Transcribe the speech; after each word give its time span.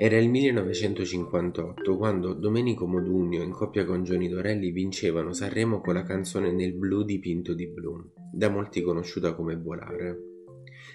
Era 0.00 0.16
il 0.16 0.28
1958 0.28 1.96
quando 1.96 2.32
Domenico 2.32 2.86
Modugno 2.86 3.42
in 3.42 3.50
coppia 3.50 3.84
con 3.84 4.04
Gioni 4.04 4.28
Dorelli 4.28 4.70
vincevano 4.70 5.32
Sanremo 5.32 5.80
con 5.80 5.94
la 5.94 6.04
canzone 6.04 6.52
Nel 6.52 6.72
blu 6.72 7.02
dipinto 7.02 7.52
di 7.52 7.66
blu, 7.66 8.08
da 8.32 8.48
molti 8.48 8.80
conosciuta 8.80 9.34
come 9.34 9.56
Volare. 9.56 10.18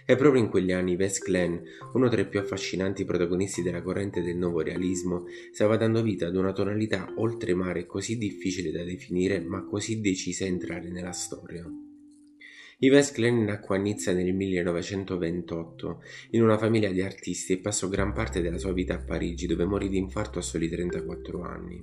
E 0.05 0.15
proprio 0.15 0.41
in 0.41 0.49
quegli 0.49 0.71
anni 0.71 0.95
Wes 0.95 1.19
Glenn, 1.21 1.57
uno 1.95 2.07
tra 2.07 2.21
i 2.21 2.29
più 2.29 2.39
affascinanti 2.39 3.03
protagonisti 3.03 3.61
della 3.61 3.81
corrente 3.81 4.21
del 4.21 4.37
nuovo 4.37 4.61
realismo, 4.61 5.25
stava 5.51 5.75
dando 5.75 6.01
vita 6.01 6.27
ad 6.27 6.37
una 6.37 6.53
tonalità 6.53 7.11
oltremare 7.17 7.85
così 7.85 8.17
difficile 8.17 8.71
da 8.71 8.85
definire 8.85 9.41
ma 9.41 9.65
così 9.65 9.99
decisa 9.99 10.45
a 10.45 10.47
entrare 10.47 10.89
nella 10.89 11.11
storia. 11.11 11.69
Yves 12.83 13.13
Klein 13.13 13.45
nacque 13.45 13.77
a 13.77 13.79
Nizza 13.79 14.11
nel 14.11 14.33
1928 14.33 16.03
in 16.31 16.43
una 16.43 16.57
famiglia 16.57 16.89
di 16.89 17.01
artisti 17.01 17.53
e 17.53 17.59
passò 17.59 17.87
gran 17.87 18.11
parte 18.11 18.41
della 18.41 18.57
sua 18.57 18.73
vita 18.73 18.95
a 18.95 18.99
Parigi 18.99 19.47
dove 19.47 19.63
morì 19.63 19.87
di 19.87 19.97
infarto 19.97 20.39
a 20.39 20.41
soli 20.41 20.67
34 20.67 21.41
anni. 21.43 21.81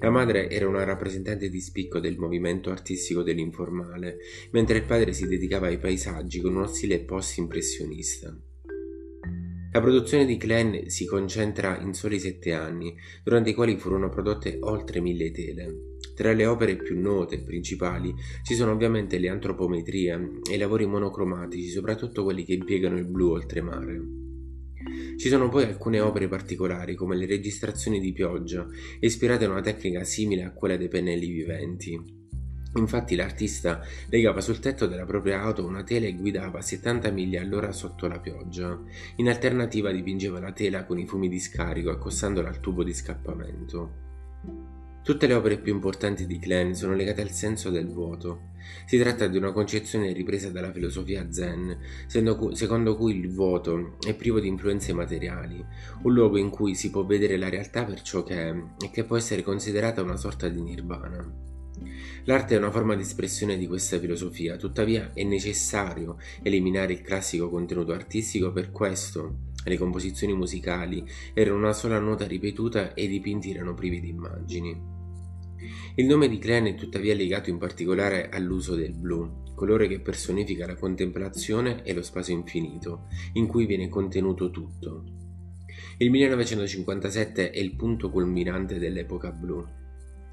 La 0.00 0.10
madre 0.10 0.50
era 0.50 0.66
una 0.66 0.82
rappresentante 0.82 1.48
di 1.48 1.60
spicco 1.60 2.00
del 2.00 2.18
movimento 2.18 2.70
artistico 2.70 3.22
dell'informale, 3.22 4.16
mentre 4.50 4.78
il 4.78 4.84
padre 4.84 5.12
si 5.12 5.28
dedicava 5.28 5.68
ai 5.68 5.78
paesaggi 5.78 6.40
con 6.40 6.56
uno 6.56 6.66
stile 6.66 6.98
post-impressionista. 6.98 8.36
La 9.76 9.82
produzione 9.82 10.24
di 10.24 10.38
Klein 10.38 10.88
si 10.88 11.04
concentra 11.04 11.78
in 11.82 11.92
soli 11.92 12.18
sette 12.18 12.54
anni, 12.54 12.96
durante 13.22 13.50
i 13.50 13.52
quali 13.52 13.76
furono 13.76 14.08
prodotte 14.08 14.56
oltre 14.62 15.02
mille 15.02 15.30
tele. 15.32 15.96
Tra 16.14 16.32
le 16.32 16.46
opere 16.46 16.76
più 16.76 16.98
note 16.98 17.34
e 17.34 17.42
principali 17.42 18.14
ci 18.42 18.54
sono 18.54 18.72
ovviamente 18.72 19.18
le 19.18 19.28
antropometrie 19.28 20.40
e 20.50 20.54
i 20.54 20.56
lavori 20.56 20.86
monocromatici, 20.86 21.68
soprattutto 21.68 22.24
quelli 22.24 22.46
che 22.46 22.54
impiegano 22.54 22.96
il 22.96 23.04
blu 23.04 23.32
oltremare. 23.32 24.00
Ci 25.18 25.28
sono 25.28 25.50
poi 25.50 25.64
alcune 25.64 26.00
opere 26.00 26.26
particolari, 26.26 26.94
come 26.94 27.14
le 27.14 27.26
registrazioni 27.26 28.00
di 28.00 28.14
pioggia, 28.14 28.66
ispirate 29.00 29.44
a 29.44 29.50
una 29.50 29.60
tecnica 29.60 30.04
simile 30.04 30.44
a 30.44 30.54
quella 30.54 30.78
dei 30.78 30.88
pennelli 30.88 31.28
viventi. 31.28 32.25
Infatti 32.76 33.16
l'artista 33.16 33.80
legava 34.08 34.40
sul 34.40 34.58
tetto 34.58 34.86
della 34.86 35.06
propria 35.06 35.40
auto 35.40 35.64
una 35.64 35.82
tela 35.82 36.06
e 36.06 36.14
guidava 36.14 36.58
a 36.58 36.62
70 36.62 37.10
miglia 37.10 37.40
all'ora 37.40 37.72
sotto 37.72 38.06
la 38.06 38.18
pioggia. 38.18 38.78
In 39.16 39.28
alternativa 39.28 39.90
dipingeva 39.90 40.38
la 40.38 40.52
tela 40.52 40.84
con 40.84 40.98
i 40.98 41.06
fumi 41.06 41.28
di 41.28 41.40
scarico 41.40 41.90
accostandola 41.90 42.48
al 42.48 42.60
tubo 42.60 42.84
di 42.84 42.92
scappamento. 42.92 44.04
Tutte 45.02 45.28
le 45.28 45.34
opere 45.34 45.58
più 45.58 45.72
importanti 45.72 46.26
di 46.26 46.36
Klein 46.38 46.74
sono 46.74 46.94
legate 46.94 47.22
al 47.22 47.30
senso 47.30 47.70
del 47.70 47.86
vuoto. 47.86 48.48
Si 48.86 48.98
tratta 48.98 49.28
di 49.28 49.36
una 49.36 49.52
concezione 49.52 50.12
ripresa 50.12 50.50
dalla 50.50 50.72
filosofia 50.72 51.30
zen, 51.30 51.78
secondo 52.08 52.96
cui 52.96 53.16
il 53.16 53.30
vuoto 53.32 53.98
è 54.04 54.14
privo 54.14 54.40
di 54.40 54.48
influenze 54.48 54.92
materiali, 54.92 55.64
un 56.02 56.12
luogo 56.12 56.38
in 56.38 56.50
cui 56.50 56.74
si 56.74 56.90
può 56.90 57.04
vedere 57.04 57.36
la 57.36 57.48
realtà 57.48 57.84
per 57.84 58.02
ciò 58.02 58.24
che 58.24 58.50
è 58.50 58.54
e 58.84 58.90
che 58.90 59.04
può 59.04 59.16
essere 59.16 59.42
considerata 59.42 60.02
una 60.02 60.16
sorta 60.16 60.48
di 60.48 60.60
nirvana. 60.60 61.55
L'arte 62.26 62.54
è 62.54 62.58
una 62.58 62.70
forma 62.70 62.94
di 62.94 63.02
espressione 63.02 63.56
di 63.56 63.66
questa 63.66 63.98
filosofia, 63.98 64.56
tuttavia 64.56 65.12
è 65.14 65.22
necessario 65.22 66.18
eliminare 66.42 66.92
il 66.92 67.02
classico 67.02 67.48
contenuto 67.48 67.92
artistico 67.92 68.52
per 68.52 68.70
questo 68.70 69.54
le 69.66 69.76
composizioni 69.76 70.32
musicali 70.32 71.04
erano 71.34 71.56
una 71.56 71.72
sola 71.72 71.98
nota 71.98 72.24
ripetuta 72.24 72.94
e 72.94 73.04
i 73.04 73.08
dipinti 73.08 73.50
erano 73.50 73.74
privi 73.74 74.00
di 74.00 74.10
immagini. 74.10 74.94
Il 75.96 76.06
nome 76.06 76.28
di 76.28 76.38
Klein 76.38 76.66
è 76.66 76.74
tuttavia 76.74 77.14
legato 77.14 77.50
in 77.50 77.58
particolare 77.58 78.28
all'uso 78.28 78.76
del 78.76 78.92
blu, 78.92 79.54
colore 79.54 79.88
che 79.88 80.00
personifica 80.00 80.66
la 80.66 80.76
contemplazione 80.76 81.82
e 81.82 81.94
lo 81.94 82.02
spazio 82.02 82.34
infinito, 82.34 83.08
in 83.32 83.48
cui 83.48 83.66
viene 83.66 83.88
contenuto 83.88 84.50
tutto. 84.50 85.04
Il 85.98 86.10
1957 86.10 87.50
è 87.50 87.58
il 87.58 87.74
punto 87.74 88.10
culminante 88.10 88.78
dell'epoca 88.78 89.32
blu. 89.32 89.84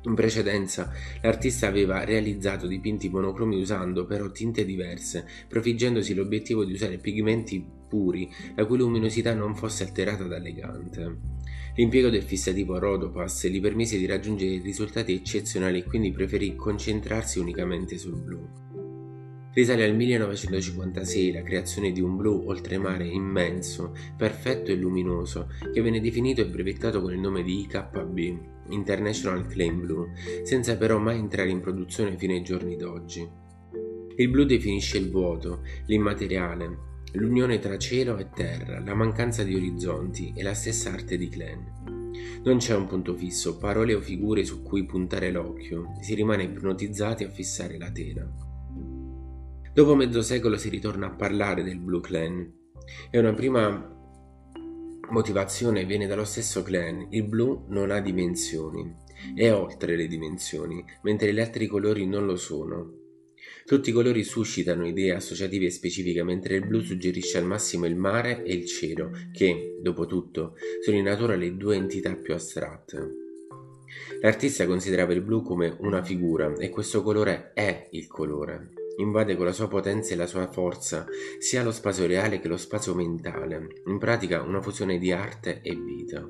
In 0.06 0.16
precedenza 0.16 0.92
l'artista 1.22 1.68
aveva 1.68 2.04
realizzato 2.04 2.68
dipinti 2.68 3.08
monocromi 3.10 3.56
usando 3.56 4.06
però 4.06 4.30
tinte 4.32 4.66
diverse, 4.66 5.26
prefiggendosi 5.48 6.14
l'obiettivo 6.14 6.66
di 6.66 6.74
usare 6.74 6.98
pigmenti 6.98 7.66
puri, 7.88 8.30
la 8.56 8.66
cui 8.66 8.78
luminosità 8.78 9.34
non 9.34 9.56
fosse 9.56 9.84
alterata 9.84 10.26
dall'elegante. 10.26 11.32
L'impiego 11.76 12.10
del 12.10 12.24
fissativo 12.24 12.78
Rhodopas 12.78 13.48
gli 13.48 13.62
permise 13.62 13.98
di 13.98 14.06
raggiungere 14.06 14.62
risultati 14.62 15.14
eccezionali 15.14 15.80
e 15.80 15.84
quindi 15.84 16.12
preferì 16.12 16.56
concentrarsi 16.56 17.40
unicamente 17.40 17.98
sul 17.98 18.20
blu. 18.20 18.48
Risale 19.54 19.84
al 19.84 19.96
1956 19.96 21.32
la 21.32 21.44
creazione 21.44 21.92
di 21.92 22.02
un 22.02 22.16
blu 22.18 22.44
oltremare 22.48 23.06
immenso, 23.06 23.96
perfetto 24.18 24.72
e 24.72 24.76
luminoso, 24.76 25.50
che 25.72 25.82
venne 25.82 26.02
definito 26.02 26.42
e 26.42 26.48
brevettato 26.48 27.02
con 27.02 27.14
il 27.14 27.20
nome 27.20 27.44
di 27.44 27.60
IKB, 27.62 28.63
International 28.70 29.46
Claim 29.48 29.82
Blue, 29.82 30.12
senza 30.44 30.78
però 30.78 30.98
mai 30.98 31.20
entrare 31.20 31.50
in 31.50 31.62
produzione 31.62 32.18
fino 32.18 32.34
ai 32.34 32.44
giorni 32.44 32.76
d'oggi. 32.76 33.28
Il 34.16 34.30
blu 34.30 34.44
definisce 34.44 34.98
il 34.98 35.10
vuoto, 35.10 35.64
l'immateriale, 35.88 36.92
l'unione 37.14 37.60
tra 37.60 37.78
cielo 37.78 38.18
e 38.18 38.30
terra, 38.30 38.80
la 38.80 38.94
mancanza 38.94 39.44
di 39.44 39.56
orizzonti 39.56 40.34
e 40.36 40.44
la 40.44 40.54
stessa 40.54 40.92
arte 40.92 41.18
di 41.18 41.30
Klein. 41.30 42.12
Non 42.44 42.58
c'è 42.58 42.76
un 42.76 42.88
punto 42.88 43.16
fisso, 43.16 43.58
parole 43.58 43.94
o 43.94 44.02
figure 44.02 44.44
su 44.44 44.62
cui 44.62 44.86
puntare 44.86 45.32
l'occhio, 45.32 45.94
si 46.02 46.14
rimane 46.14 46.44
ipnotizzati 46.44 47.24
a 47.24 47.30
fissare 47.30 47.78
la 47.78 47.92
tela. 47.92 48.28
Dopo 49.74 49.96
mezzo 49.96 50.22
secolo 50.22 50.58
si 50.58 50.70
ritorna 50.70 51.08
a 51.08 51.16
parlare 51.16 51.64
del 51.64 51.80
Blue 51.80 52.02
Clan. 52.02 52.62
E 53.10 53.18
una 53.18 53.34
prima 53.34 53.90
motivazione 55.14 55.86
viene 55.86 56.08
dallo 56.08 56.26
stesso 56.26 56.64
clan. 56.64 57.08
Il 57.12 57.24
blu 57.24 57.66
non 57.70 57.92
ha 57.92 58.02
dimensioni, 58.02 58.92
è 59.36 59.54
oltre 59.54 59.96
le 59.96 60.08
dimensioni, 60.08 60.84
mentre 61.04 61.32
gli 61.32 61.40
altri 61.40 61.68
colori 61.68 62.08
non 62.08 62.26
lo 62.26 62.36
sono. 62.36 63.02
Tutti 63.66 63.92
i 63.92 63.94
colori 63.94 64.24
suscitano 64.24 64.86
idee 64.86 65.14
associative 65.14 65.70
specifiche, 65.70 66.24
mentre 66.24 66.56
il 66.56 66.66
blu 66.66 66.82
suggerisce 66.82 67.38
al 67.38 67.46
massimo 67.46 67.86
il 67.86 67.96
mare 67.96 68.44
e 68.44 68.54
il 68.54 68.66
cielo, 68.66 69.12
che, 69.32 69.78
dopo 69.82 70.06
tutto, 70.06 70.56
sono 70.84 70.98
in 70.98 71.04
natura 71.04 71.36
le 71.36 71.56
due 71.56 71.76
entità 71.76 72.16
più 72.16 72.34
astratte. 72.34 73.22
L'artista 74.20 74.66
considerava 74.66 75.14
il 75.14 75.22
blu 75.22 75.44
come 75.44 75.78
una 75.80 76.04
figura 76.04 76.56
e 76.56 76.70
questo 76.70 77.04
colore 77.04 77.52
è 77.54 77.88
il 77.92 78.08
colore. 78.08 78.83
Invade 78.98 79.36
con 79.36 79.46
la 79.46 79.54
sua 79.54 79.68
potenza 79.68 80.14
e 80.14 80.18
la 80.18 80.28
sua 80.28 80.48
forza 80.52 81.06
sia 81.40 81.64
lo 81.64 81.72
spazio 81.72 82.06
reale 82.06 82.40
che 82.40 82.48
lo 82.48 82.58
spazio 82.58 82.94
mentale, 82.94 83.82
in 83.86 83.98
pratica 83.98 84.42
una 84.42 84.62
fusione 84.62 85.00
di 85.00 85.12
arte 85.12 85.62
e 85.62 85.76
vita. 85.76 86.30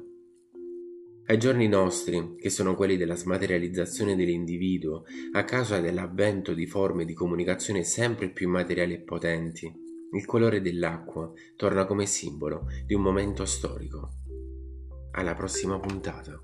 Ai 1.26 1.38
giorni 1.40 1.68
nostri, 1.68 2.36
che 2.38 2.50
sono 2.50 2.76
quelli 2.76 2.98
della 2.98 3.16
smaterializzazione 3.16 4.16
dell'individuo 4.16 5.04
a 5.34 5.44
causa 5.46 5.80
dell'avvento 5.80 6.54
di 6.54 6.66
forme 6.66 7.06
di 7.06 7.14
comunicazione 7.14 7.84
sempre 7.84 8.30
più 8.30 8.50
materiali 8.50 8.94
e 8.94 9.02
potenti, 9.02 9.72
il 10.16 10.26
colore 10.26 10.62
dell'acqua 10.62 11.32
torna 11.56 11.86
come 11.86 12.06
simbolo 12.06 12.68
di 12.86 12.94
un 12.94 13.02
momento 13.02 13.46
storico. 13.46 14.10
Alla 15.12 15.34
prossima 15.34 15.80
puntata. 15.80 16.42